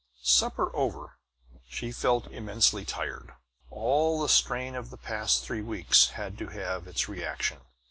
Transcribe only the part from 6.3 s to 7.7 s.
to have its reaction.